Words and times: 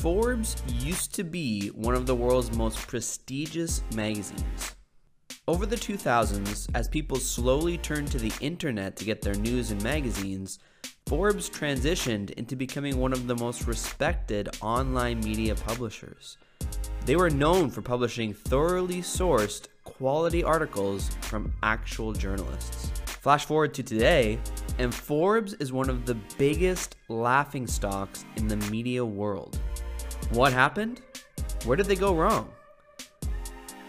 Forbes 0.00 0.54
used 0.78 1.12
to 1.16 1.24
be 1.24 1.70
one 1.70 1.96
of 1.96 2.06
the 2.06 2.14
world's 2.14 2.56
most 2.56 2.78
prestigious 2.86 3.82
magazines. 3.96 4.76
Over 5.48 5.66
the 5.66 5.74
2000s, 5.74 6.68
as 6.72 6.86
people 6.86 7.16
slowly 7.16 7.78
turned 7.78 8.12
to 8.12 8.18
the 8.18 8.32
internet 8.40 8.94
to 8.96 9.04
get 9.04 9.22
their 9.22 9.34
news 9.34 9.72
and 9.72 9.82
magazines, 9.82 10.60
Forbes 11.06 11.50
transitioned 11.50 12.30
into 12.34 12.54
becoming 12.54 12.98
one 12.98 13.12
of 13.12 13.26
the 13.26 13.34
most 13.34 13.66
respected 13.66 14.48
online 14.60 15.18
media 15.18 15.56
publishers. 15.56 16.36
They 17.04 17.16
were 17.16 17.30
known 17.30 17.68
for 17.68 17.82
publishing 17.82 18.32
thoroughly 18.32 19.02
sourced, 19.02 19.66
quality 19.82 20.44
articles 20.44 21.10
from 21.22 21.52
actual 21.64 22.12
journalists. 22.12 22.92
Flash 23.04 23.46
forward 23.46 23.74
to 23.74 23.82
today, 23.82 24.38
and 24.78 24.94
Forbes 24.94 25.54
is 25.54 25.72
one 25.72 25.90
of 25.90 26.06
the 26.06 26.14
biggest 26.38 26.94
laughing 27.08 27.66
stocks 27.66 28.24
in 28.36 28.46
the 28.46 28.56
media 28.70 29.04
world. 29.04 29.58
What 30.30 30.52
happened? 30.52 31.00
Where 31.64 31.76
did 31.76 31.86
they 31.86 31.96
go 31.96 32.14
wrong? 32.14 32.50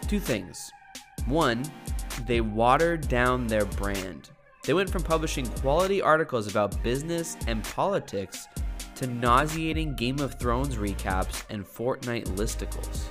Two 0.07 0.19
things. 0.19 0.71
One, 1.27 1.63
they 2.25 2.41
watered 2.41 3.07
down 3.07 3.47
their 3.47 3.65
brand. 3.65 4.29
They 4.63 4.73
went 4.73 4.89
from 4.89 5.03
publishing 5.03 5.45
quality 5.45 6.01
articles 6.01 6.47
about 6.47 6.81
business 6.83 7.37
and 7.47 7.63
politics 7.63 8.47
to 8.95 9.07
nauseating 9.07 9.95
Game 9.95 10.19
of 10.19 10.39
Thrones 10.39 10.75
recaps 10.75 11.43
and 11.49 11.65
Fortnite 11.65 12.25
listicles. 12.35 13.03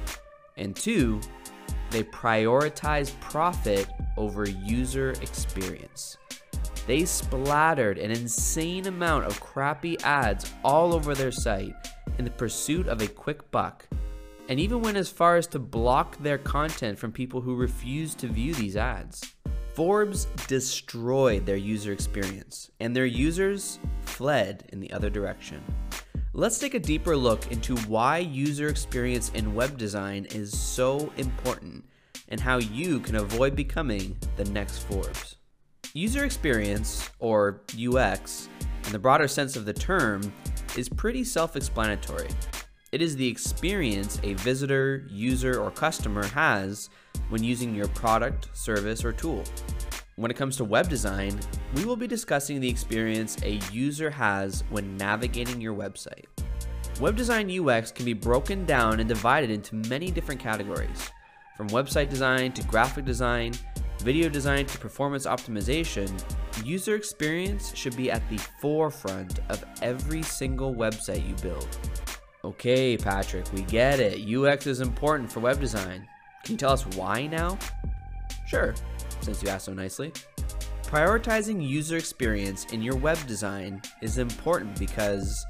And 0.56 0.76
two, 0.76 1.20
they 1.90 2.02
prioritize 2.02 3.18
profit 3.20 3.88
over 4.16 4.48
user 4.48 5.12
experience. 5.22 6.18
They 6.88 7.04
splattered 7.04 7.98
an 7.98 8.10
insane 8.10 8.86
amount 8.86 9.26
of 9.26 9.38
crappy 9.40 10.00
ads 10.00 10.54
all 10.64 10.94
over 10.94 11.14
their 11.14 11.30
site 11.30 11.74
in 12.16 12.24
the 12.24 12.30
pursuit 12.30 12.88
of 12.88 13.02
a 13.02 13.06
quick 13.06 13.50
buck, 13.50 13.86
and 14.48 14.58
even 14.58 14.80
went 14.80 14.96
as 14.96 15.10
far 15.10 15.36
as 15.36 15.46
to 15.48 15.58
block 15.58 16.16
their 16.22 16.38
content 16.38 16.98
from 16.98 17.12
people 17.12 17.42
who 17.42 17.56
refused 17.56 18.16
to 18.20 18.26
view 18.26 18.54
these 18.54 18.74
ads. 18.74 19.34
Forbes 19.74 20.28
destroyed 20.46 21.44
their 21.44 21.56
user 21.56 21.92
experience, 21.92 22.70
and 22.80 22.96
their 22.96 23.04
users 23.04 23.80
fled 24.00 24.64
in 24.72 24.80
the 24.80 24.90
other 24.90 25.10
direction. 25.10 25.62
Let's 26.32 26.58
take 26.58 26.72
a 26.72 26.80
deeper 26.80 27.14
look 27.14 27.52
into 27.52 27.76
why 27.80 28.16
user 28.16 28.68
experience 28.68 29.30
in 29.34 29.54
web 29.54 29.76
design 29.76 30.24
is 30.30 30.58
so 30.58 31.12
important 31.18 31.84
and 32.30 32.40
how 32.40 32.56
you 32.56 32.98
can 33.00 33.16
avoid 33.16 33.54
becoming 33.54 34.16
the 34.38 34.46
next 34.46 34.78
Forbes. 34.84 35.37
User 35.94 36.26
experience, 36.26 37.08
or 37.18 37.62
UX, 37.74 38.50
in 38.84 38.92
the 38.92 38.98
broader 38.98 39.26
sense 39.26 39.56
of 39.56 39.64
the 39.64 39.72
term, 39.72 40.20
is 40.76 40.86
pretty 40.86 41.24
self 41.24 41.56
explanatory. 41.56 42.28
It 42.92 43.00
is 43.00 43.16
the 43.16 43.26
experience 43.26 44.20
a 44.22 44.34
visitor, 44.34 45.06
user, 45.08 45.58
or 45.58 45.70
customer 45.70 46.26
has 46.26 46.90
when 47.30 47.42
using 47.42 47.74
your 47.74 47.88
product, 47.88 48.48
service, 48.52 49.02
or 49.02 49.12
tool. 49.12 49.42
When 50.16 50.30
it 50.30 50.36
comes 50.36 50.58
to 50.58 50.64
web 50.64 50.90
design, 50.90 51.38
we 51.74 51.86
will 51.86 51.96
be 51.96 52.06
discussing 52.06 52.60
the 52.60 52.68
experience 52.68 53.42
a 53.42 53.60
user 53.72 54.10
has 54.10 54.64
when 54.68 54.96
navigating 54.98 55.58
your 55.58 55.74
website. 55.74 56.26
Web 57.00 57.16
design 57.16 57.50
UX 57.50 57.92
can 57.92 58.04
be 58.04 58.12
broken 58.12 58.66
down 58.66 59.00
and 59.00 59.08
divided 59.08 59.48
into 59.48 59.74
many 59.88 60.10
different 60.10 60.40
categories, 60.40 61.10
from 61.56 61.68
website 61.68 62.10
design 62.10 62.52
to 62.52 62.62
graphic 62.64 63.04
design, 63.04 63.52
video 64.00 64.28
design 64.28 64.66
to 64.66 64.78
performance 64.78 65.26
optimization. 65.26 66.10
User 66.64 66.94
experience 66.94 67.74
should 67.74 67.96
be 67.96 68.10
at 68.10 68.28
the 68.30 68.38
forefront 68.60 69.40
of 69.48 69.64
every 69.82 70.22
single 70.22 70.74
website 70.74 71.26
you 71.26 71.34
build. 71.42 71.68
Okay, 72.44 72.96
Patrick, 72.96 73.52
we 73.52 73.62
get 73.62 74.00
it. 74.00 74.28
UX 74.28 74.66
is 74.66 74.80
important 74.80 75.30
for 75.30 75.40
web 75.40 75.60
design. 75.60 76.06
Can 76.44 76.54
you 76.54 76.58
tell 76.58 76.72
us 76.72 76.86
why 76.88 77.26
now? 77.26 77.58
Sure, 78.46 78.74
since 79.20 79.42
you 79.42 79.48
asked 79.48 79.66
so 79.66 79.72
nicely. 79.72 80.12
Prioritizing 80.84 81.66
user 81.66 81.96
experience 81.98 82.64
in 82.72 82.80
your 82.80 82.96
web 82.96 83.18
design 83.26 83.82
is 84.00 84.16
important 84.16 84.78
because 84.78 85.44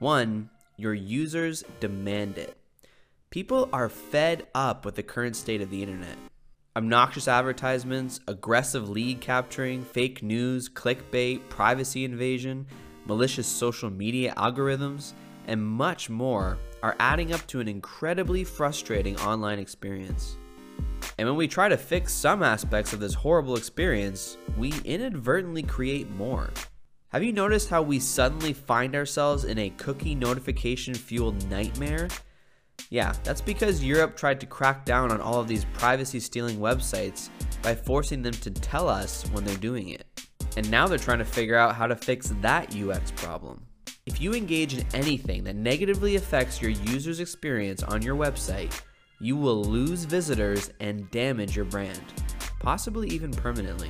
1. 0.00 0.50
Your 0.76 0.92
users 0.92 1.64
demand 1.80 2.36
it. 2.36 2.58
People 3.30 3.70
are 3.72 3.88
fed 3.88 4.46
up 4.54 4.84
with 4.84 4.94
the 4.94 5.02
current 5.02 5.36
state 5.36 5.62
of 5.62 5.70
the 5.70 5.82
internet. 5.82 6.16
Obnoxious 6.76 7.26
advertisements, 7.26 8.20
aggressive 8.28 8.90
lead 8.90 9.22
capturing, 9.22 9.82
fake 9.82 10.22
news, 10.22 10.68
clickbait, 10.68 11.40
privacy 11.48 12.04
invasion, 12.04 12.66
malicious 13.06 13.46
social 13.46 13.88
media 13.88 14.34
algorithms, 14.36 15.14
and 15.46 15.64
much 15.64 16.10
more 16.10 16.58
are 16.82 16.94
adding 16.98 17.32
up 17.32 17.46
to 17.46 17.60
an 17.60 17.68
incredibly 17.68 18.44
frustrating 18.44 19.18
online 19.20 19.58
experience. 19.58 20.36
And 21.16 21.26
when 21.26 21.38
we 21.38 21.48
try 21.48 21.70
to 21.70 21.78
fix 21.78 22.12
some 22.12 22.42
aspects 22.42 22.92
of 22.92 23.00
this 23.00 23.14
horrible 23.14 23.56
experience, 23.56 24.36
we 24.58 24.74
inadvertently 24.84 25.62
create 25.62 26.10
more. 26.10 26.50
Have 27.08 27.24
you 27.24 27.32
noticed 27.32 27.70
how 27.70 27.80
we 27.80 27.98
suddenly 27.98 28.52
find 28.52 28.94
ourselves 28.94 29.44
in 29.44 29.58
a 29.58 29.70
cookie 29.70 30.14
notification 30.14 30.92
fueled 30.92 31.48
nightmare? 31.48 32.08
Yeah, 32.90 33.12
that's 33.24 33.40
because 33.40 33.82
Europe 33.82 34.16
tried 34.16 34.40
to 34.40 34.46
crack 34.46 34.84
down 34.84 35.10
on 35.10 35.20
all 35.20 35.40
of 35.40 35.48
these 35.48 35.64
privacy 35.74 36.20
stealing 36.20 36.58
websites 36.58 37.30
by 37.62 37.74
forcing 37.74 38.22
them 38.22 38.34
to 38.34 38.50
tell 38.50 38.88
us 38.88 39.24
when 39.32 39.44
they're 39.44 39.56
doing 39.56 39.88
it. 39.88 40.04
And 40.56 40.70
now 40.70 40.86
they're 40.86 40.98
trying 40.98 41.18
to 41.18 41.24
figure 41.24 41.56
out 41.56 41.74
how 41.74 41.86
to 41.86 41.96
fix 41.96 42.32
that 42.40 42.74
UX 42.74 43.10
problem. 43.10 43.66
If 44.06 44.20
you 44.20 44.34
engage 44.34 44.74
in 44.74 44.86
anything 44.94 45.42
that 45.44 45.56
negatively 45.56 46.14
affects 46.14 46.62
your 46.62 46.70
user's 46.70 47.18
experience 47.18 47.82
on 47.82 48.02
your 48.02 48.14
website, 48.14 48.72
you 49.20 49.36
will 49.36 49.64
lose 49.64 50.04
visitors 50.04 50.70
and 50.78 51.10
damage 51.10 51.56
your 51.56 51.64
brand, 51.64 52.00
possibly 52.60 53.08
even 53.08 53.32
permanently. 53.32 53.88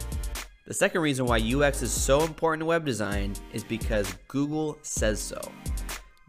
The 0.66 0.74
second 0.74 1.02
reason 1.02 1.26
why 1.26 1.38
UX 1.38 1.82
is 1.82 1.92
so 1.92 2.22
important 2.22 2.62
in 2.62 2.66
web 2.66 2.84
design 2.84 3.34
is 3.52 3.62
because 3.62 4.16
Google 4.26 4.78
says 4.82 5.20
so. 5.20 5.40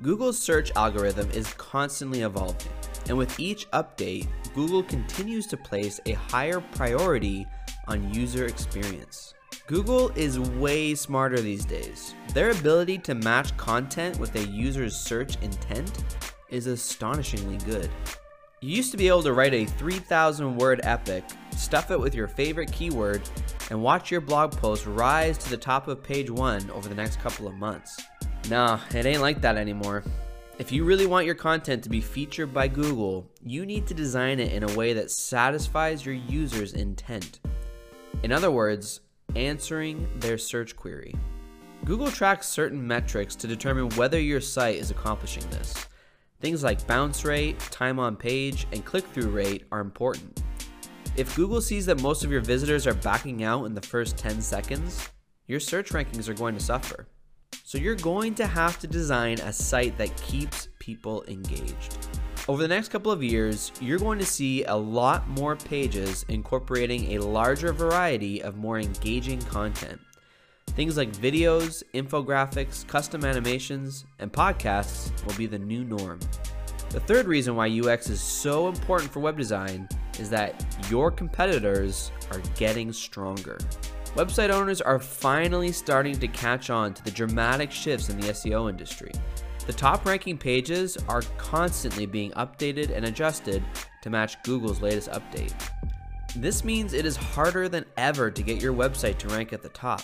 Google's 0.03 0.37
search 0.37 0.71
algorithm 0.75 1.27
is 1.31 1.51
constantly 1.55 2.21
evolving, 2.21 2.71
and 3.09 3.17
with 3.17 3.39
each 3.39 3.67
update, 3.71 4.27
Google 4.53 4.83
continues 4.83 5.47
to 5.47 5.57
place 5.57 5.99
a 6.05 6.11
higher 6.11 6.61
priority 6.61 7.47
on 7.87 8.13
user 8.13 8.45
experience. 8.45 9.33
Google 9.65 10.09
is 10.09 10.39
way 10.39 10.93
smarter 10.93 11.39
these 11.39 11.65
days. 11.65 12.13
Their 12.35 12.51
ability 12.51 12.99
to 12.99 13.15
match 13.15 13.57
content 13.57 14.19
with 14.19 14.35
a 14.35 14.45
user's 14.45 14.95
search 14.95 15.35
intent 15.41 16.03
is 16.49 16.67
astonishingly 16.67 17.57
good. 17.65 17.89
You 18.61 18.75
used 18.75 18.91
to 18.91 18.97
be 18.97 19.07
able 19.07 19.23
to 19.23 19.33
write 19.33 19.55
a 19.55 19.65
3,000 19.65 20.57
word 20.57 20.79
epic, 20.83 21.23
stuff 21.55 21.89
it 21.89 21.99
with 21.99 22.13
your 22.13 22.27
favorite 22.27 22.71
keyword, 22.71 23.27
and 23.71 23.81
watch 23.81 24.11
your 24.11 24.21
blog 24.21 24.51
post 24.51 24.85
rise 24.85 25.39
to 25.39 25.49
the 25.49 25.57
top 25.57 25.87
of 25.87 26.03
page 26.03 26.29
one 26.29 26.69
over 26.69 26.87
the 26.87 26.93
next 26.93 27.19
couple 27.19 27.47
of 27.47 27.55
months. 27.55 27.99
Nah, 28.49 28.79
it 28.93 29.05
ain't 29.05 29.21
like 29.21 29.41
that 29.41 29.57
anymore. 29.57 30.03
If 30.57 30.71
you 30.71 30.85
really 30.85 31.05
want 31.05 31.25
your 31.25 31.35
content 31.35 31.83
to 31.83 31.89
be 31.89 31.99
featured 31.99 32.53
by 32.53 32.69
Google, 32.69 33.29
you 33.43 33.65
need 33.65 33.85
to 33.87 33.93
design 33.93 34.39
it 34.39 34.53
in 34.53 34.63
a 34.63 34.73
way 34.73 34.93
that 34.93 35.11
satisfies 35.11 36.05
your 36.05 36.15
user's 36.15 36.73
intent. 36.73 37.41
In 38.23 38.31
other 38.31 38.49
words, 38.49 39.01
answering 39.35 40.07
their 40.19 40.37
search 40.37 40.75
query. 40.75 41.13
Google 41.85 42.09
tracks 42.09 42.47
certain 42.47 42.85
metrics 42.85 43.35
to 43.35 43.47
determine 43.47 43.89
whether 43.91 44.19
your 44.19 44.41
site 44.41 44.77
is 44.77 44.91
accomplishing 44.91 45.47
this. 45.49 45.85
Things 46.39 46.63
like 46.63 46.87
bounce 46.87 47.25
rate, 47.25 47.59
time 47.59 47.99
on 47.99 48.15
page, 48.15 48.65
and 48.71 48.85
click 48.85 49.05
through 49.07 49.29
rate 49.29 49.65
are 49.71 49.81
important. 49.81 50.41
If 51.17 51.35
Google 51.35 51.61
sees 51.61 51.85
that 51.87 52.01
most 52.01 52.23
of 52.23 52.31
your 52.31 52.41
visitors 52.41 52.87
are 52.87 52.93
backing 52.93 53.43
out 53.43 53.65
in 53.65 53.73
the 53.73 53.81
first 53.81 54.17
10 54.17 54.41
seconds, 54.41 55.09
your 55.47 55.59
search 55.59 55.89
rankings 55.89 56.29
are 56.29 56.33
going 56.33 56.55
to 56.55 56.63
suffer. 56.63 57.07
So 57.67 57.77
you're 57.77 57.95
going 57.95 58.33
to 58.35 58.47
have 58.47 58.79
to 58.79 58.87
design 58.87 59.39
a 59.39 59.51
site 59.51 59.97
that 59.97 60.15
keeps 60.15 60.69
people 60.79 61.25
engaged. 61.27 61.97
Over 62.47 62.61
the 62.61 62.67
next 62.69 62.87
couple 62.87 63.11
of 63.11 63.21
years, 63.21 63.73
you're 63.81 63.99
going 63.99 64.19
to 64.19 64.25
see 64.25 64.63
a 64.63 64.73
lot 64.73 65.27
more 65.27 65.57
pages 65.57 66.23
incorporating 66.29 67.11
a 67.11 67.25
larger 67.25 67.73
variety 67.73 68.41
of 68.41 68.55
more 68.55 68.79
engaging 68.79 69.41
content. 69.41 69.99
Things 70.67 70.95
like 70.95 71.11
videos, 71.11 71.83
infographics, 71.93 72.87
custom 72.87 73.25
animations, 73.25 74.05
and 74.19 74.31
podcasts 74.31 75.11
will 75.25 75.35
be 75.35 75.45
the 75.45 75.59
new 75.59 75.83
norm. 75.83 76.19
The 76.91 77.01
third 77.01 77.27
reason 77.27 77.57
why 77.57 77.67
UX 77.67 78.09
is 78.09 78.21
so 78.21 78.69
important 78.69 79.11
for 79.11 79.19
web 79.19 79.37
design 79.37 79.89
is 80.19 80.29
that 80.29 80.65
your 80.89 81.11
competitors 81.11 82.13
are 82.31 82.39
getting 82.55 82.93
stronger. 82.93 83.57
Website 84.17 84.49
owners 84.49 84.81
are 84.81 84.97
finally 84.97 85.71
starting 85.71 86.17
to 86.17 86.27
catch 86.27 86.71
on 86.71 86.91
to 86.91 87.03
the 87.03 87.11
dramatic 87.11 87.69
shifts 87.69 88.09
in 88.09 88.19
the 88.19 88.29
SEO 88.29 88.67
industry. 88.67 89.11
The 89.67 89.73
top 89.73 90.07
ranking 90.07 90.39
pages 90.39 90.97
are 91.07 91.21
constantly 91.37 92.07
being 92.07 92.31
updated 92.31 92.89
and 92.89 93.05
adjusted 93.05 93.63
to 94.01 94.09
match 94.09 94.41
Google's 94.41 94.81
latest 94.81 95.11
update. 95.11 95.53
This 96.35 96.63
means 96.63 96.93
it 96.93 97.05
is 97.05 97.15
harder 97.15 97.69
than 97.69 97.85
ever 97.95 98.31
to 98.31 98.41
get 98.41 98.59
your 98.59 98.73
website 98.73 99.19
to 99.19 99.27
rank 99.27 99.53
at 99.53 99.61
the 99.61 99.69
top. 99.69 100.01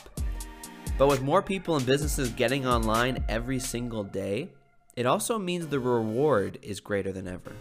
But 0.99 1.07
with 1.07 1.23
more 1.23 1.41
people 1.41 1.75
and 1.75 1.83
businesses 1.83 2.29
getting 2.29 2.67
online 2.67 3.25
every 3.27 3.57
single 3.57 4.03
day, 4.03 4.51
it 4.95 5.07
also 5.07 5.39
means 5.39 5.65
the 5.65 5.79
reward 5.79 6.59
is 6.61 6.79
greater 6.79 7.11
than 7.11 7.27
ever. 7.27 7.53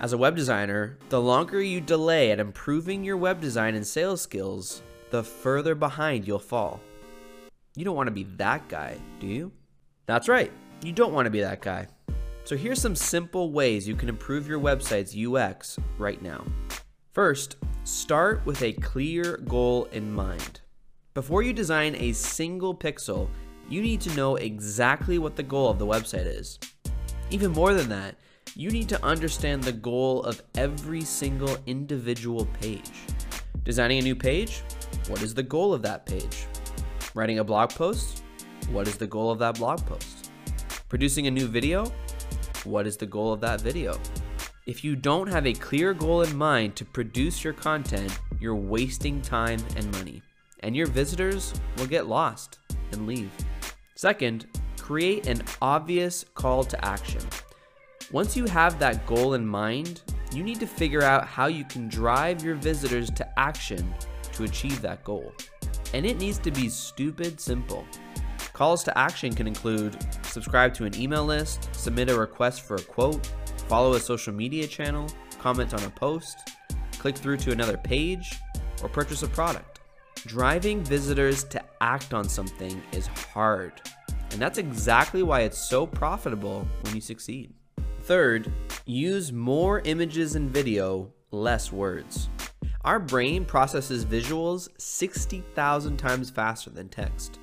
As 0.00 0.14
a 0.14 0.18
web 0.18 0.34
designer, 0.34 0.96
the 1.10 1.20
longer 1.20 1.60
you 1.60 1.82
delay 1.82 2.30
at 2.30 2.40
improving 2.40 3.04
your 3.04 3.18
web 3.18 3.42
design 3.42 3.74
and 3.74 3.86
sales 3.86 4.22
skills, 4.22 4.80
the 5.10 5.22
further 5.22 5.74
behind 5.74 6.26
you'll 6.26 6.38
fall. 6.38 6.80
You 7.76 7.84
don't 7.84 7.96
want 7.96 8.06
to 8.06 8.12
be 8.12 8.24
that 8.36 8.68
guy, 8.68 8.96
do 9.20 9.26
you? 9.26 9.52
That's 10.06 10.28
right, 10.28 10.52
you 10.82 10.92
don't 10.92 11.12
want 11.12 11.26
to 11.26 11.30
be 11.30 11.40
that 11.40 11.60
guy. 11.60 11.88
So 12.44 12.56
here's 12.56 12.80
some 12.80 12.94
simple 12.94 13.52
ways 13.52 13.88
you 13.88 13.96
can 13.96 14.08
improve 14.08 14.46
your 14.46 14.60
website's 14.60 15.16
UX 15.16 15.78
right 15.98 16.20
now. 16.20 16.44
First, 17.12 17.56
start 17.84 18.44
with 18.44 18.62
a 18.62 18.72
clear 18.74 19.38
goal 19.46 19.86
in 19.92 20.12
mind. 20.12 20.60
Before 21.14 21.42
you 21.42 21.52
design 21.52 21.94
a 21.96 22.12
single 22.12 22.74
pixel, 22.74 23.28
you 23.68 23.80
need 23.80 24.00
to 24.02 24.14
know 24.14 24.36
exactly 24.36 25.18
what 25.18 25.36
the 25.36 25.42
goal 25.42 25.70
of 25.70 25.78
the 25.78 25.86
website 25.86 26.26
is. 26.26 26.58
Even 27.30 27.52
more 27.52 27.72
than 27.72 27.88
that, 27.88 28.16
you 28.56 28.70
need 28.70 28.88
to 28.88 29.04
understand 29.04 29.64
the 29.64 29.72
goal 29.72 30.22
of 30.24 30.42
every 30.54 31.00
single 31.00 31.56
individual 31.66 32.46
page. 32.60 32.90
Designing 33.62 33.98
a 33.98 34.02
new 34.02 34.14
page? 34.14 34.62
What 35.08 35.22
is 35.22 35.34
the 35.34 35.42
goal 35.42 35.74
of 35.74 35.82
that 35.82 36.06
page? 36.06 36.46
Writing 37.14 37.38
a 37.38 37.44
blog 37.44 37.70
post? 37.70 38.22
What 38.70 38.88
is 38.88 38.96
the 38.96 39.06
goal 39.06 39.30
of 39.30 39.38
that 39.40 39.56
blog 39.56 39.84
post? 39.84 40.30
Producing 40.88 41.26
a 41.26 41.30
new 41.30 41.46
video? 41.46 41.92
What 42.64 42.86
is 42.86 42.96
the 42.96 43.06
goal 43.06 43.32
of 43.32 43.40
that 43.42 43.60
video? 43.60 44.00
If 44.66 44.82
you 44.82 44.96
don't 44.96 45.28
have 45.28 45.46
a 45.46 45.52
clear 45.52 45.92
goal 45.92 46.22
in 46.22 46.34
mind 46.36 46.74
to 46.76 46.84
produce 46.84 47.44
your 47.44 47.52
content, 47.52 48.18
you're 48.40 48.54
wasting 48.54 49.20
time 49.20 49.60
and 49.76 49.90
money, 49.92 50.22
and 50.60 50.74
your 50.74 50.86
visitors 50.86 51.52
will 51.76 51.86
get 51.86 52.06
lost 52.06 52.58
and 52.92 53.06
leave. 53.06 53.30
Second, 53.94 54.46
create 54.78 55.26
an 55.26 55.42
obvious 55.60 56.24
call 56.34 56.64
to 56.64 56.84
action. 56.84 57.20
Once 58.10 58.36
you 58.36 58.46
have 58.46 58.78
that 58.78 59.06
goal 59.06 59.34
in 59.34 59.46
mind, 59.46 60.00
you 60.32 60.42
need 60.42 60.60
to 60.60 60.66
figure 60.66 61.02
out 61.02 61.26
how 61.26 61.46
you 61.46 61.64
can 61.64 61.88
drive 61.88 62.42
your 62.42 62.54
visitors 62.54 63.10
to 63.10 63.38
action 63.38 63.94
to 64.34 64.44
achieve 64.44 64.80
that 64.82 65.04
goal. 65.04 65.32
And 65.92 66.04
it 66.04 66.18
needs 66.18 66.38
to 66.38 66.50
be 66.50 66.68
stupid 66.68 67.40
simple. 67.40 67.84
Calls 68.52 68.84
to 68.84 68.96
action 68.96 69.34
can 69.34 69.46
include 69.46 69.96
subscribe 70.24 70.74
to 70.74 70.84
an 70.84 70.94
email 70.96 71.24
list, 71.24 71.74
submit 71.74 72.10
a 72.10 72.18
request 72.18 72.62
for 72.62 72.76
a 72.76 72.82
quote, 72.82 73.26
follow 73.68 73.94
a 73.94 74.00
social 74.00 74.32
media 74.32 74.66
channel, 74.66 75.08
comment 75.38 75.74
on 75.74 75.82
a 75.82 75.90
post, 75.90 76.38
click 76.98 77.16
through 77.16 77.36
to 77.38 77.52
another 77.52 77.76
page, 77.76 78.40
or 78.82 78.88
purchase 78.88 79.22
a 79.22 79.28
product. 79.28 79.80
Driving 80.26 80.82
visitors 80.84 81.44
to 81.44 81.62
act 81.80 82.14
on 82.14 82.28
something 82.28 82.80
is 82.92 83.06
hard, 83.08 83.72
and 84.30 84.40
that's 84.40 84.58
exactly 84.58 85.22
why 85.22 85.40
it's 85.40 85.58
so 85.58 85.86
profitable 85.86 86.66
when 86.82 86.94
you 86.94 87.00
succeed. 87.00 87.52
Third, 88.02 88.52
use 88.86 89.32
more 89.32 89.80
images 89.80 90.34
and 90.34 90.50
video, 90.50 91.12
less 91.30 91.72
words. 91.72 92.28
Our 92.84 93.00
brain 93.00 93.46
processes 93.46 94.04
visuals 94.04 94.68
60,000 94.76 95.96
times 95.96 96.28
faster 96.28 96.68
than 96.68 96.90
text. 96.90 97.38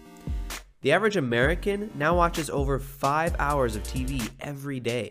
The 0.81 0.91
average 0.91 1.17
American 1.17 1.89
now 1.95 2.15
watches 2.15 2.51
over 2.51 2.77
5 2.77 3.35
hours 3.39 3.75
of 3.75 3.81
TV 3.81 4.29
every 4.39 4.79
day. 4.79 5.09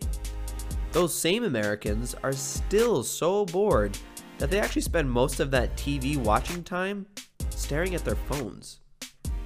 Those 0.93 1.13
same 1.13 1.43
Americans 1.43 2.15
are 2.23 2.31
still 2.31 3.03
so 3.03 3.43
bored 3.45 3.97
that 4.37 4.49
they 4.49 4.59
actually 4.59 4.83
spend 4.83 5.11
most 5.11 5.41
of 5.41 5.51
that 5.51 5.75
TV 5.75 6.15
watching 6.15 6.63
time 6.63 7.07
staring 7.49 7.93
at 7.93 8.05
their 8.05 8.15
phones. 8.15 8.79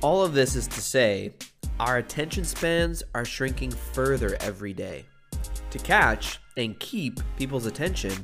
All 0.01 0.23
of 0.23 0.33
this 0.33 0.55
is 0.55 0.67
to 0.67 0.81
say, 0.81 1.33
our 1.79 1.97
attention 1.97 2.45
spans 2.45 3.01
are 3.15 3.25
shrinking 3.25 3.71
further 3.71 4.37
every 4.39 4.73
day. 4.73 5.05
To 5.71 5.79
catch 5.79 6.39
and 6.57 6.79
keep 6.79 7.19
people's 7.37 7.65
attention, 7.65 8.23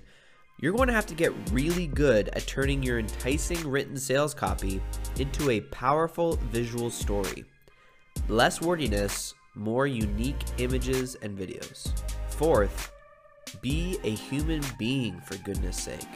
you're 0.62 0.74
going 0.74 0.88
to 0.88 0.94
have 0.94 1.08
to 1.08 1.16
get 1.16 1.34
really 1.52 1.88
good 1.88 2.30
at 2.30 2.46
turning 2.46 2.84
your 2.84 3.00
enticing 3.00 3.68
written 3.68 3.98
sales 3.98 4.36
copy 4.36 4.80
into 5.18 5.50
a 5.50 5.60
powerful 5.60 6.38
visual 6.52 6.92
story. 6.92 7.44
Less 8.30 8.62
wordiness, 8.62 9.34
more 9.56 9.88
unique 9.88 10.44
images 10.60 11.16
and 11.24 11.38
videos. 11.38 11.92
Fourth, 12.30 12.92
be 13.60 13.98
a 14.04 14.12
human 14.12 14.62
being 14.78 15.19
for 15.22 15.36
goodness 15.38 15.78
sake. 15.78 16.08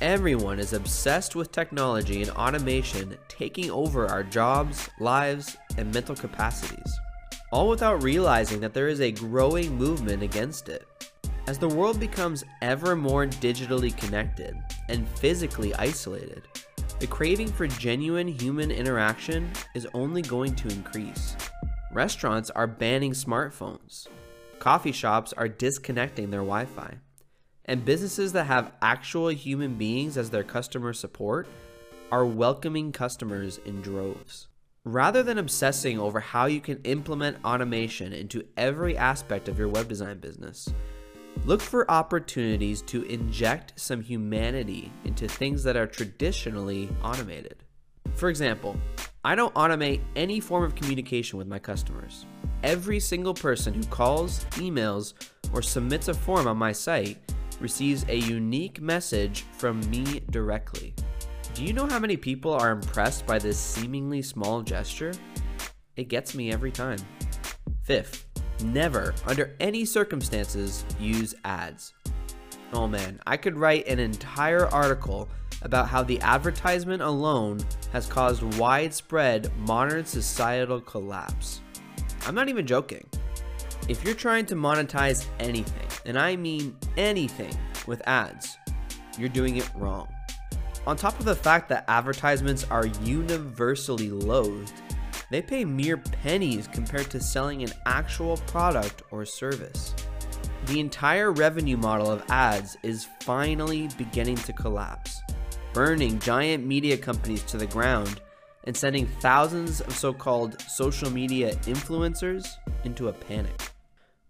Everyone 0.00 0.58
is 0.58 0.72
obsessed 0.72 1.36
with 1.36 1.52
technology 1.52 2.22
and 2.22 2.30
automation 2.32 3.16
taking 3.28 3.70
over 3.70 4.06
our 4.06 4.24
jobs, 4.24 4.90
lives, 4.98 5.56
and 5.76 5.92
mental 5.94 6.16
capacities, 6.16 6.98
all 7.52 7.68
without 7.68 8.02
realizing 8.02 8.60
that 8.60 8.74
there 8.74 8.88
is 8.88 9.00
a 9.00 9.12
growing 9.12 9.76
movement 9.76 10.24
against 10.24 10.68
it. 10.68 10.86
As 11.48 11.56
the 11.58 11.66
world 11.66 11.98
becomes 11.98 12.44
ever 12.60 12.94
more 12.94 13.24
digitally 13.24 13.96
connected 13.96 14.54
and 14.90 15.08
physically 15.08 15.74
isolated, 15.76 16.42
the 16.98 17.06
craving 17.06 17.50
for 17.50 17.66
genuine 17.66 18.28
human 18.28 18.70
interaction 18.70 19.50
is 19.74 19.88
only 19.94 20.20
going 20.20 20.54
to 20.56 20.68
increase. 20.68 21.38
Restaurants 21.90 22.50
are 22.50 22.66
banning 22.66 23.12
smartphones. 23.12 24.08
Coffee 24.58 24.92
shops 24.92 25.32
are 25.38 25.48
disconnecting 25.48 26.30
their 26.30 26.40
Wi 26.40 26.66
Fi. 26.66 26.98
And 27.64 27.82
businesses 27.82 28.34
that 28.34 28.44
have 28.44 28.74
actual 28.82 29.28
human 29.28 29.76
beings 29.76 30.18
as 30.18 30.28
their 30.28 30.44
customer 30.44 30.92
support 30.92 31.48
are 32.12 32.26
welcoming 32.26 32.92
customers 32.92 33.58
in 33.64 33.80
droves. 33.80 34.48
Rather 34.84 35.22
than 35.22 35.38
obsessing 35.38 35.98
over 35.98 36.20
how 36.20 36.44
you 36.44 36.60
can 36.60 36.82
implement 36.84 37.42
automation 37.42 38.12
into 38.12 38.44
every 38.58 38.98
aspect 38.98 39.48
of 39.48 39.58
your 39.58 39.68
web 39.68 39.88
design 39.88 40.18
business, 40.18 40.68
Look 41.44 41.60
for 41.62 41.90
opportunities 41.90 42.82
to 42.82 43.02
inject 43.04 43.72
some 43.76 44.02
humanity 44.02 44.92
into 45.04 45.26
things 45.26 45.62
that 45.64 45.76
are 45.76 45.86
traditionally 45.86 46.88
automated. 47.02 47.64
For 48.14 48.28
example, 48.28 48.76
I 49.24 49.34
don't 49.34 49.54
automate 49.54 50.00
any 50.16 50.40
form 50.40 50.64
of 50.64 50.74
communication 50.74 51.38
with 51.38 51.48
my 51.48 51.58
customers. 51.58 52.26
Every 52.62 53.00
single 53.00 53.34
person 53.34 53.72
who 53.72 53.84
calls, 53.84 54.44
emails, 54.52 55.14
or 55.52 55.62
submits 55.62 56.08
a 56.08 56.14
form 56.14 56.46
on 56.46 56.56
my 56.56 56.72
site 56.72 57.18
receives 57.60 58.04
a 58.08 58.16
unique 58.16 58.80
message 58.80 59.42
from 59.52 59.80
me 59.90 60.20
directly. 60.30 60.94
Do 61.54 61.64
you 61.64 61.72
know 61.72 61.86
how 61.86 61.98
many 61.98 62.16
people 62.16 62.52
are 62.52 62.70
impressed 62.70 63.26
by 63.26 63.38
this 63.38 63.58
seemingly 63.58 64.22
small 64.22 64.62
gesture? 64.62 65.12
It 65.96 66.08
gets 66.08 66.34
me 66.34 66.52
every 66.52 66.70
time. 66.70 66.98
Fifth, 67.82 68.27
Never, 68.62 69.14
under 69.26 69.54
any 69.60 69.84
circumstances, 69.84 70.84
use 70.98 71.34
ads. 71.44 71.94
Oh 72.72 72.86
man, 72.86 73.20
I 73.26 73.36
could 73.36 73.56
write 73.56 73.86
an 73.86 73.98
entire 73.98 74.66
article 74.66 75.28
about 75.62 75.88
how 75.88 76.02
the 76.02 76.20
advertisement 76.20 77.02
alone 77.02 77.60
has 77.92 78.06
caused 78.06 78.42
widespread 78.58 79.50
modern 79.58 80.04
societal 80.04 80.80
collapse. 80.80 81.60
I'm 82.26 82.34
not 82.34 82.48
even 82.48 82.66
joking. 82.66 83.08
If 83.88 84.04
you're 84.04 84.14
trying 84.14 84.44
to 84.46 84.54
monetize 84.54 85.24
anything, 85.40 85.88
and 86.04 86.18
I 86.18 86.36
mean 86.36 86.76
anything, 86.96 87.56
with 87.86 88.06
ads, 88.06 88.58
you're 89.16 89.30
doing 89.30 89.56
it 89.56 89.70
wrong. 89.74 90.08
On 90.86 90.96
top 90.96 91.18
of 91.18 91.24
the 91.24 91.34
fact 91.34 91.68
that 91.70 91.84
advertisements 91.88 92.64
are 92.70 92.86
universally 93.02 94.10
loathed, 94.10 94.72
they 95.30 95.42
pay 95.42 95.64
mere 95.64 95.96
pennies 95.96 96.68
compared 96.68 97.10
to 97.10 97.20
selling 97.20 97.62
an 97.62 97.72
actual 97.86 98.36
product 98.46 99.02
or 99.10 99.24
service. 99.24 99.94
The 100.66 100.80
entire 100.80 101.32
revenue 101.32 101.76
model 101.76 102.10
of 102.10 102.24
ads 102.30 102.76
is 102.82 103.08
finally 103.20 103.88
beginning 103.98 104.36
to 104.36 104.52
collapse, 104.52 105.20
burning 105.72 106.18
giant 106.18 106.66
media 106.66 106.96
companies 106.96 107.42
to 107.44 107.56
the 107.56 107.66
ground 107.66 108.20
and 108.64 108.76
sending 108.76 109.06
thousands 109.06 109.80
of 109.80 109.94
so 109.94 110.12
called 110.12 110.60
social 110.62 111.10
media 111.10 111.54
influencers 111.62 112.46
into 112.84 113.08
a 113.08 113.12
panic. 113.12 113.72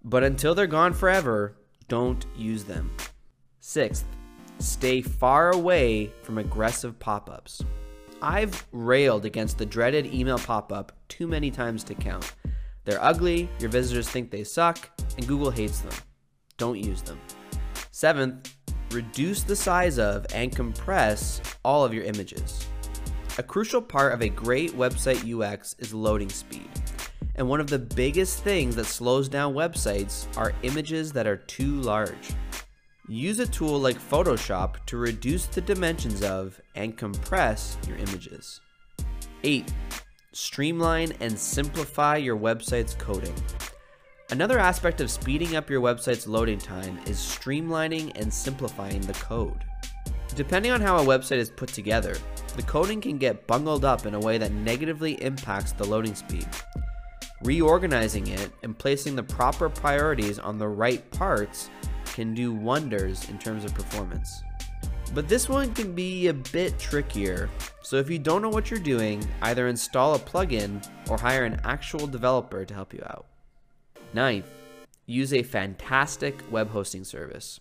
But 0.05 0.23
until 0.23 0.55
they're 0.55 0.67
gone 0.67 0.93
forever, 0.93 1.57
don't 1.88 2.25
use 2.37 2.64
them. 2.64 2.95
Sixth, 3.61 4.07
stay 4.59 5.00
far 5.00 5.50
away 5.50 6.12
from 6.23 6.38
aggressive 6.38 6.99
pop 6.99 7.28
ups. 7.28 7.62
I've 8.20 8.66
railed 8.72 9.25
against 9.25 9.58
the 9.58 9.66
dreaded 9.66 10.12
email 10.12 10.38
pop 10.38 10.72
up 10.72 10.92
too 11.08 11.28
many 11.28 11.52
times 11.52 11.84
to 11.84 11.94
count. 11.94 12.34
They're 12.84 13.02
ugly, 13.02 13.48
your 13.60 13.70
visitors 13.70 14.08
think 14.08 14.30
they 14.30 14.42
suck, 14.42 14.90
and 15.16 15.26
Google 15.26 15.50
hates 15.50 15.80
them. 15.80 15.92
Don't 16.56 16.82
use 16.82 17.02
them. 17.02 17.20
Seventh, 17.92 18.56
reduce 18.90 19.42
the 19.42 19.54
size 19.54 19.98
of 20.00 20.26
and 20.34 20.54
compress 20.54 21.40
all 21.64 21.84
of 21.84 21.94
your 21.94 22.04
images. 22.04 22.66
A 23.38 23.42
crucial 23.42 23.80
part 23.80 24.12
of 24.12 24.22
a 24.22 24.28
great 24.28 24.72
website 24.72 25.22
UX 25.22 25.76
is 25.78 25.94
loading 25.94 26.28
speed. 26.28 26.68
And 27.37 27.48
one 27.48 27.60
of 27.60 27.68
the 27.68 27.78
biggest 27.78 28.42
things 28.42 28.75
that 28.75 28.87
slows 28.87 29.28
down 29.28 29.54
websites 29.54 30.26
are 30.37 30.54
images 30.62 31.12
that 31.12 31.28
are 31.28 31.37
too 31.37 31.80
large. 31.82 32.32
Use 33.10 33.38
a 33.38 33.46
tool 33.46 33.80
like 33.80 33.98
Photoshop 33.98 34.84
to 34.84 34.98
reduce 34.98 35.46
the 35.46 35.62
dimensions 35.62 36.22
of 36.22 36.60
and 36.74 36.94
compress 36.94 37.78
your 37.88 37.96
images. 37.96 38.60
8. 39.44 39.72
Streamline 40.32 41.14
and 41.20 41.38
simplify 41.38 42.16
your 42.18 42.36
website's 42.36 42.94
coding. 42.96 43.34
Another 44.30 44.58
aspect 44.58 45.00
of 45.00 45.10
speeding 45.10 45.56
up 45.56 45.70
your 45.70 45.80
website's 45.80 46.26
loading 46.26 46.58
time 46.58 46.98
is 47.06 47.16
streamlining 47.16 48.12
and 48.14 48.30
simplifying 48.30 49.00
the 49.00 49.14
code. 49.14 49.64
Depending 50.34 50.70
on 50.70 50.82
how 50.82 50.98
a 50.98 51.06
website 51.06 51.38
is 51.38 51.48
put 51.48 51.70
together, 51.70 52.14
the 52.56 52.62
coding 52.62 53.00
can 53.00 53.16
get 53.16 53.46
bungled 53.46 53.86
up 53.86 54.04
in 54.04 54.12
a 54.12 54.20
way 54.20 54.36
that 54.36 54.52
negatively 54.52 55.14
impacts 55.22 55.72
the 55.72 55.84
loading 55.84 56.14
speed. 56.14 56.46
Reorganizing 57.45 58.26
it 58.26 58.50
and 58.64 58.76
placing 58.76 59.14
the 59.14 59.23
proper 59.23 59.68
priorities 59.68 60.40
on 60.40 60.59
the 60.59 60.66
right 60.66 61.09
parts 61.12 61.71
can 62.07 62.35
do 62.35 62.52
wonders 62.52 63.28
in 63.28 63.38
terms 63.38 63.64
of 63.64 63.73
performance. 63.75 64.42
But 65.14 65.28
this 65.28 65.49
one 65.49 65.73
can 65.73 65.95
be 65.95 66.26
a 66.26 66.35
bit 66.35 66.78
trickier, 66.80 67.49
so 67.83 67.97
if 67.97 68.11
you 68.11 68.18
don't 68.18 68.42
know 68.42 68.49
what 68.49 68.71
you're 68.71 68.80
doing, 68.80 69.26
either 69.42 69.68
install 69.68 70.14
a 70.14 70.18
plugin 70.18 70.85
or 71.09 71.16
hire 71.16 71.45
an 71.45 71.61
actual 71.64 72.09
developer 72.09 72.64
to 72.64 72.75
help 72.75 72.92
you 72.92 73.02
out. 73.07 73.26
Ninth, 74.12 74.50
use 75.07 75.33
a 75.33 75.42
fantastic 75.42 76.42
web 76.50 76.68
hosting 76.71 77.04
service. 77.04 77.61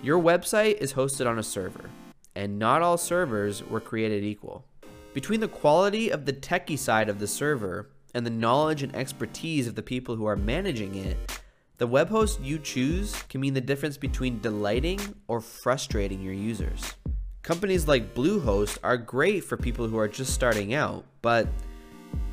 Your 0.00 0.20
website 0.22 0.78
is 0.78 0.92
hosted 0.92 1.28
on 1.28 1.40
a 1.40 1.42
server, 1.42 1.90
and 2.36 2.58
not 2.58 2.82
all 2.82 2.96
servers 2.96 3.62
were 3.64 3.80
created 3.80 4.22
equal. 4.22 4.64
Between 5.12 5.40
the 5.40 5.48
quality 5.48 6.10
of 6.10 6.24
the 6.24 6.32
techie 6.32 6.78
side 6.78 7.08
of 7.08 7.18
the 7.18 7.26
server 7.26 7.88
and 8.14 8.26
the 8.26 8.30
knowledge 8.30 8.82
and 8.82 8.94
expertise 8.94 9.66
of 9.66 9.74
the 9.74 9.82
people 9.82 10.16
who 10.16 10.26
are 10.26 10.36
managing 10.36 10.94
it, 10.94 11.40
the 11.78 11.86
web 11.86 12.08
host 12.08 12.40
you 12.40 12.58
choose 12.58 13.14
can 13.28 13.40
mean 13.40 13.54
the 13.54 13.60
difference 13.60 13.96
between 13.96 14.40
delighting 14.40 15.00
or 15.28 15.40
frustrating 15.40 16.22
your 16.22 16.34
users. 16.34 16.94
Companies 17.42 17.88
like 17.88 18.14
Bluehost 18.14 18.78
are 18.84 18.96
great 18.96 19.42
for 19.42 19.56
people 19.56 19.88
who 19.88 19.98
are 19.98 20.06
just 20.06 20.32
starting 20.32 20.74
out, 20.74 21.04
but 21.22 21.48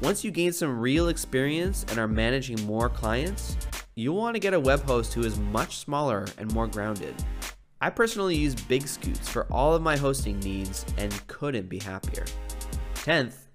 once 0.01 0.23
you 0.23 0.31
gain 0.31 0.53
some 0.53 0.79
real 0.79 1.07
experience 1.07 1.85
and 1.89 1.97
are 1.97 2.07
managing 2.07 2.63
more 2.65 2.89
clients, 2.89 3.57
you'll 3.95 4.17
want 4.17 4.35
to 4.35 4.39
get 4.39 4.53
a 4.53 4.59
web 4.59 4.83
host 4.83 5.13
who 5.13 5.23
is 5.23 5.39
much 5.39 5.77
smaller 5.77 6.27
and 6.37 6.53
more 6.53 6.67
grounded. 6.67 7.15
I 7.81 7.89
personally 7.89 8.35
use 8.35 8.55
Big 8.55 8.87
Scoots 8.87 9.27
for 9.27 9.47
all 9.51 9.73
of 9.73 9.81
my 9.81 9.97
hosting 9.97 10.39
needs 10.41 10.85
and 10.97 11.27
couldn't 11.27 11.69
be 11.69 11.79
happier. 11.79 12.25
10th, 12.95 13.47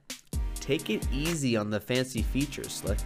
take 0.64 0.88
it 0.88 1.06
easy 1.12 1.56
on 1.56 1.68
the 1.68 1.78
fancy 1.78 2.22
features, 2.22 2.72
Slick. 2.72 2.98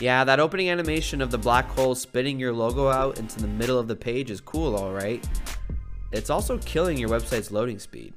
Yeah, 0.00 0.24
that 0.24 0.40
opening 0.40 0.70
animation 0.70 1.20
of 1.20 1.30
the 1.30 1.38
black 1.38 1.70
hole 1.70 1.94
spitting 1.94 2.40
your 2.40 2.52
logo 2.52 2.88
out 2.88 3.20
into 3.20 3.40
the 3.40 3.46
middle 3.46 3.78
of 3.78 3.86
the 3.86 3.94
page 3.94 4.32
is 4.32 4.40
cool, 4.40 4.74
alright. 4.74 5.24
It's 6.10 6.30
also 6.30 6.58
killing 6.58 6.98
your 6.98 7.08
website's 7.08 7.52
loading 7.52 7.78
speed. 7.78 8.12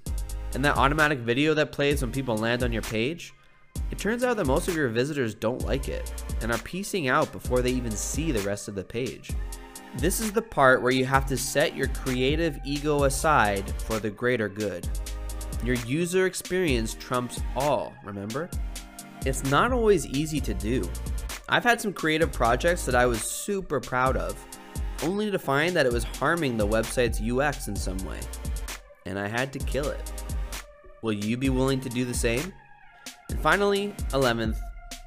And 0.56 0.66
that 0.66 0.78
automatic 0.78 1.20
video 1.20 1.54
that 1.54 1.72
plays 1.72 2.02
when 2.02 2.12
people 2.12 2.36
land 2.36 2.64
on 2.64 2.74
your 2.74 2.82
page, 2.82 3.34
it 3.92 4.00
turns 4.00 4.24
out 4.24 4.38
that 4.38 4.48
most 4.48 4.68
of 4.68 4.75
your 4.75 4.90
visitors 4.90 5.36
don't 5.36 5.64
like 5.64 5.88
it 5.88 6.12
and 6.42 6.52
are 6.52 6.58
piecing 6.60 7.08
out 7.10 7.32
before 7.32 7.62
they 7.62 7.72
even 7.72 7.92
see 7.92 8.32
the 8.32 8.42
rest 8.42 8.68
of 8.68 8.74
the 8.74 8.84
page. 8.84 9.30
This 9.98 10.20
is 10.20 10.32
the 10.32 10.42
part 10.42 10.82
where 10.82 10.92
you 10.92 11.06
have 11.06 11.28
to 11.28 11.38
set 11.38 11.75
your 11.75 11.90
creative 11.90 12.60
ego 12.66 13.04
aside 13.04 13.70
for 13.82 14.00
the 14.00 14.10
greater 14.10 14.50
good. 14.50 14.88
Your 15.64 15.76
user 15.76 16.26
experience 16.26 16.96
trumps 16.96 17.42
all, 17.56 17.94
remember? 18.04 18.50
It's 19.26 19.44
not 19.46 19.72
always 19.72 20.06
easy 20.06 20.40
to 20.42 20.54
do. 20.54 20.90
I've 21.50 21.64
had 21.64 21.82
some 21.82 21.94
creative 21.94 22.32
projects 22.32 22.86
that 22.86 22.96
I 22.96 23.06
was 23.06 23.22
super 23.22 23.80
proud 23.80 24.18
of, 24.18 24.36
only 25.04 25.32
to 25.32 25.40
find 25.40 25.76
that 25.76 25.86
it 25.86 25.94
was 25.94 26.04
harming 26.04 26.58
the 26.58 26.68
website's 26.68 27.22
UX 27.22 27.68
in 27.68 27.76
some 27.76 27.98
way. 28.06 28.20
And 29.06 29.18
I 29.18 29.28
had 29.28 29.54
to 29.54 29.60
kill 29.60 29.90
it. 29.90 30.14
Will 31.02 31.14
you 31.14 31.38
be 31.38 31.50
willing 31.50 31.80
to 31.82 31.90
do 31.90 32.06
the 32.06 32.14
same? 32.14 32.54
And 33.30 33.40
finally, 33.40 33.94
11th, 34.10 34.58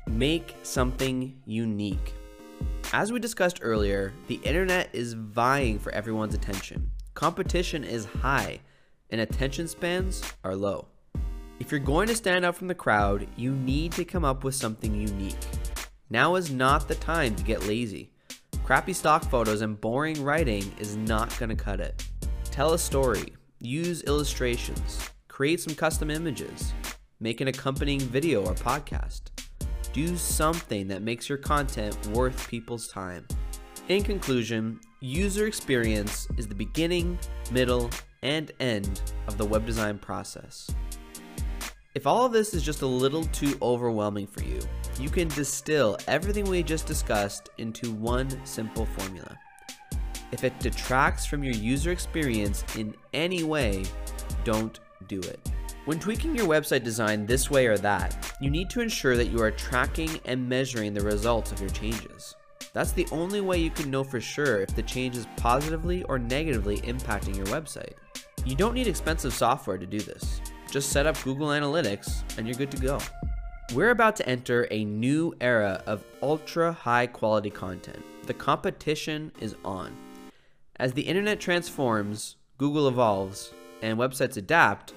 make 0.07 0.55
something 0.63 1.41
unique. 1.45 2.15
As 2.93 3.13
we 3.13 3.21
discussed 3.21 3.59
earlier, 3.63 4.13
the 4.29 4.41
internet 4.45 4.89
is 4.93 5.13
vying 5.13 5.79
for 5.79 5.93
everyone's 5.93 6.35
attention. 6.35 6.91
Competition 7.15 7.85
is 7.85 8.05
high, 8.05 8.61
and 9.11 9.21
attention 9.21 9.69
spans 9.69 10.23
are 10.45 10.55
low. 10.57 10.87
If 11.61 11.71
you're 11.71 11.81
going 11.81 12.09
to 12.09 12.15
stand 12.15 12.45
out 12.45 12.57
from 12.57 12.69
the 12.69 12.75
crowd, 12.75 13.27
you 13.37 13.53
need 13.53 13.93
to 13.93 14.05
come 14.05 14.25
up 14.25 14.45
with 14.45 14.55
something 14.55 14.95
unique. 14.95 15.37
Now 16.11 16.37
is 16.37 16.51
not 16.51 16.89
the 16.89 16.95
time 16.95 17.35
to 17.35 17.43
get 17.43 17.67
lazy. 17.67 18.13
Crappy 18.65 18.93
stock 18.93 19.25
photos 19.25 19.61
and 19.63 19.81
boring 19.81 20.23
writing 20.23 20.71
is 20.79 20.97
not 20.97 21.37
going 21.39 21.49
to 21.49 21.57
cut 21.57 21.81
it. 21.81 22.07
Tell 22.45 22.75
a 22.75 22.79
story, 22.79 23.35
use 23.61 24.03
illustrations, 24.03 25.01
create 25.27 25.61
some 25.61 25.75
custom 25.75 26.11
images, 26.11 26.73
make 27.21 27.41
an 27.41 27.49
accompanying 27.49 28.01
video 28.01 28.45
or 28.45 28.55
podcast. 28.55 29.23
Do 29.93 30.17
something 30.17 30.87
that 30.89 31.03
makes 31.03 31.29
your 31.29 31.39
content 31.39 31.97
worth 32.09 32.49
people's 32.49 32.89
time. 32.89 33.27
In 33.89 34.03
conclusion, 34.03 34.81
user 35.01 35.47
experience 35.47 36.29
is 36.37 36.47
the 36.47 36.55
beginning, 36.55 37.19
middle, 37.51 37.91
and 38.23 38.53
end 38.61 39.03
of 39.27 39.39
the 39.39 39.45
web 39.45 39.67
design 39.67 39.99
process. 39.99 40.71
If 41.95 42.07
all 42.07 42.27
of 42.27 42.33
this 42.33 42.55
is 42.55 42.63
just 42.63 42.83
a 42.83 42.87
little 42.87 43.25
too 43.25 43.59
overwhelming 43.61 44.27
for 44.27 44.43
you, 44.43 44.61
you 45.01 45.09
can 45.09 45.29
distill 45.29 45.99
everything 46.07 46.45
we 46.45 46.63
just 46.63 46.87
discussed 46.87 47.49
into 47.59 47.93
one 47.93 48.45
simple 48.45 48.87
formula. 48.87 49.39
If 50.31 50.45
it 50.45 50.59
detracts 50.61 51.27
from 51.27 51.43
your 51.43 51.55
user 51.55 51.91
experience 51.91 52.65
in 52.77 52.95
any 53.15 53.43
way, 53.43 53.85
don't 54.45 54.79
do 55.09 55.19
it. 55.21 55.41
When 55.87 55.99
tweaking 55.99 56.37
your 56.37 56.47
website 56.47 56.85
design 56.85 57.25
this 57.25 57.51
way 57.51 57.67
or 57.67 57.79
that, 57.79 58.35
you 58.41 58.51
need 58.51 58.69
to 58.71 58.83
ensure 58.83 59.17
that 59.17 59.29
you 59.29 59.41
are 59.41 59.51
tracking 59.51 60.21
and 60.27 60.47
measuring 60.47 60.93
the 60.93 61.01
results 61.01 61.51
of 61.51 61.61
your 61.61 61.71
changes. 61.71 62.37
That's 62.75 62.93
the 62.93 63.09
only 63.11 63.41
way 63.41 63.59
you 63.59 63.71
can 63.71 63.91
know 63.91 64.05
for 64.05 64.21
sure 64.21 64.61
if 64.61 64.77
the 64.77 64.83
change 64.83 65.17
is 65.17 65.27
positively 65.37 66.03
or 66.05 66.19
negatively 66.19 66.79
impacting 66.83 67.35
your 67.35 67.47
website. 67.47 67.95
You 68.45 68.55
don't 68.55 68.75
need 68.75 68.87
expensive 68.87 69.35
software 69.35 69.79
to 69.79 69.87
do 69.87 70.01
this. 70.01 70.41
Just 70.71 70.91
set 70.91 71.07
up 71.07 71.23
Google 71.23 71.49
Analytics 71.49 72.23
and 72.37 72.47
you're 72.47 72.57
good 72.57 72.71
to 72.71 72.79
go. 72.79 72.99
We're 73.75 73.91
about 73.91 74.17
to 74.17 74.29
enter 74.29 74.67
a 74.71 74.85
new 74.85 75.35
era 75.41 75.83
of 75.87 76.05
ultra 76.23 76.73
high 76.73 77.07
quality 77.07 77.51
content. 77.51 78.03
The 78.27 78.35
competition 78.35 79.33
is 79.41 79.57
on. 79.65 79.95
As 80.77 80.93
the 80.93 81.03
internet 81.03 81.41
transforms, 81.41 82.37
Google 82.57 82.89
evolves, 82.89 83.53
and 83.83 83.99
websites 83.99 84.37
adapt, 84.37 84.95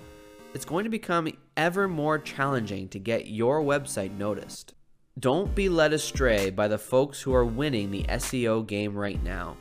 it's 0.54 0.66
going 0.66 0.84
to 0.84 0.90
become 0.90 1.32
ever 1.58 1.88
more 1.88 2.20
challenging 2.20 2.90
to 2.90 3.00
get 3.00 3.28
your 3.28 3.62
website 3.62 4.18
noticed. 4.18 4.74
Don't 5.20 5.54
be 5.54 5.70
led 5.70 5.94
astray 5.94 6.50
by 6.50 6.68
the 6.68 6.78
folks 6.78 7.22
who 7.22 7.34
are 7.34 7.46
winning 7.46 7.92
the 7.92 8.04
SEO 8.04 8.66
game 8.66 8.96
right 8.96 9.22
now, 9.24 9.58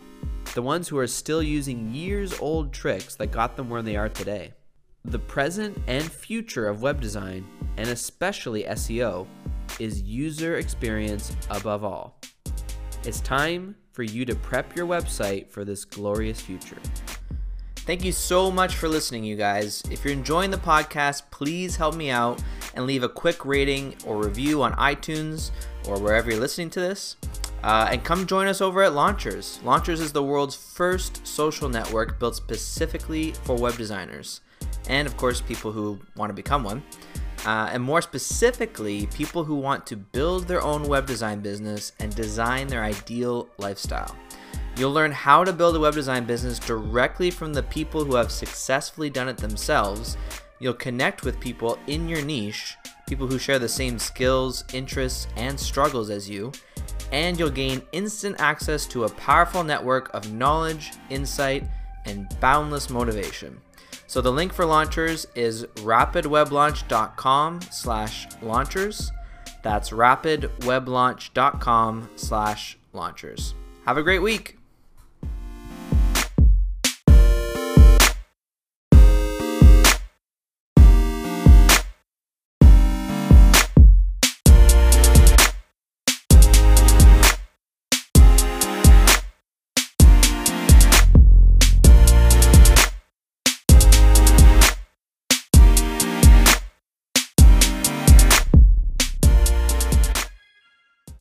the 0.55 0.63
ones 0.63 0.89
who 0.89 0.99
are 0.99 1.07
still 1.07 1.43
using 1.43 1.95
years 1.95 2.39
old 2.41 2.73
tricks 2.73 3.15
that 3.17 3.29
got 3.29 3.57
them 3.57 3.71
where 3.71 3.83
they 3.83 3.97
are 3.97 4.09
today. 4.09 4.53
The 5.05 5.19
present 5.19 5.79
and 5.87 6.05
future 6.05 6.69
of 6.69 6.83
web 6.83 7.01
design, 7.01 7.47
and 7.77 7.89
especially 7.89 8.65
SEO, 8.65 9.27
is 9.79 10.03
user 10.03 10.57
experience 10.57 11.35
above 11.51 11.85
all. 11.85 12.21
It's 13.05 13.21
time 13.21 13.77
for 13.93 14.03
you 14.03 14.25
to 14.25 14.35
prep 14.35 14.77
your 14.77 14.87
website 14.87 15.51
for 15.51 15.65
this 15.65 15.85
glorious 15.85 16.41
future. 16.41 16.79
Thank 17.77 18.05
you 18.05 18.13
so 18.13 18.51
much 18.51 18.77
for 18.77 18.89
listening, 18.89 19.25
you 19.25 19.37
guys. 19.37 19.83
If 19.91 20.05
you're 20.05 20.13
enjoying 20.13 20.51
the 20.51 20.59
podcast, 20.59 21.23
please 21.31 21.77
help 21.77 21.97
me 21.97 22.11
out 22.11 22.43
and 22.75 22.87
leave 22.87 23.03
a 23.03 23.09
quick 23.09 23.45
rating 23.45 23.97
or 24.07 24.23
review 24.23 24.63
on 24.63 24.75
iTunes 24.75 25.51
or 25.89 25.99
wherever 25.99 26.31
you're 26.31 26.41
listening 26.41 26.71
to 26.71 26.81
this. 26.81 27.17
Uh, 27.63 27.89
and 27.91 28.03
come 28.05 28.27
join 28.27 28.47
us 28.47 28.61
over 28.61 28.83
at 28.83 28.95
Launchers. 28.95 29.61
Launchers 29.63 30.01
is 30.01 30.13
the 30.13 30.23
world's 30.23 30.57
first 30.57 31.27
social 31.27 31.69
network 31.69 32.19
built 32.19 32.35
specifically 32.35 33.33
for 33.45 33.57
web 33.57 33.77
designers, 33.77 34.41
and 34.89 35.07
of 35.07 35.17
course, 35.17 35.41
people 35.41 35.71
who 35.71 35.99
want 36.17 36.31
to 36.31 36.35
become 36.35 36.65
one. 36.65 36.83
Uh, 37.47 37.71
and 37.73 37.83
more 37.83 38.03
specifically, 38.03 39.07
people 39.07 39.45
who 39.45 39.55
want 39.55 39.87
to 39.87 39.97
build 39.97 40.47
their 40.47 40.63
own 40.63 40.85
web 40.85 41.07
design 41.07 41.41
business 41.41 41.93
and 41.99 42.15
design 42.15 42.67
their 42.67 42.83
ideal 42.83 43.49
lifestyle. 43.59 44.15
You'll 44.77 44.93
learn 44.93 45.13
how 45.13 45.45
to 45.45 45.53
build 45.53 45.77
a 45.77 45.81
web 45.81 45.95
design 45.95 46.25
business 46.25 46.59
directly 46.59 47.31
from 47.31 47.53
the 47.53 47.63
people 47.63 48.05
who 48.05 48.15
have 48.15 48.31
successfully 48.31 49.11
done 49.11 49.29
it 49.29 49.37
themselves. 49.37 50.17
You'll 50.59 50.75
connect 50.75 51.25
with 51.25 51.41
people 51.41 51.79
in 51.87 52.09
your 52.09 52.23
niche, 52.23 52.77
people 53.07 53.27
who 53.27 53.39
share 53.39 53.59
the 53.59 53.69
same 53.69 53.99
skills, 53.99 54.65
interests, 54.73 55.27
and 55.37 55.59
struggles 55.59 56.11
as 56.11 56.29
you, 56.29 56.53
and 57.13 57.39
you'll 57.39 57.51
gain 57.51 57.83
instant 57.93 58.37
access 58.39 58.87
to 58.87 59.05
a 59.05 59.09
powerful 59.09 59.65
network 59.65 60.13
of 60.15 60.33
knowledge, 60.33 60.93
insight, 61.09 61.65
and 62.07 62.29
boundless 62.41 62.91
motivation. 62.91 63.61
So 64.07 64.21
the 64.21 64.33
link 64.33 64.53
for 64.53 64.65
launchers 64.65 65.27
is 65.35 65.65
rapidweblaunch.com 65.77 67.61
slash 67.71 68.27
launchers. 68.43 69.13
That's 69.63 69.91
rapidweblaunch.com 69.91 72.09
slash 72.17 72.79
launchers. 72.93 73.55
Have 73.87 73.99
a 73.99 74.03
great 74.03 74.23
week. 74.23 74.60